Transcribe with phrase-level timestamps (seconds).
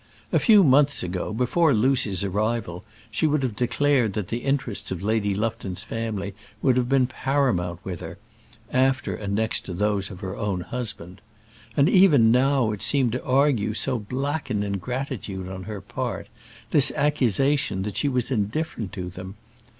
[0.31, 5.03] A few months ago, before Lucy's arrival, she would have declared that the interests of
[5.03, 8.17] Lady Lufton's family would have been paramount with her,
[8.71, 11.21] after and next to those of her own husband.
[11.77, 16.29] And even now, it seemed to argue so black an ingratitude on her part
[16.71, 19.35] this accusation that she was indifferent to them!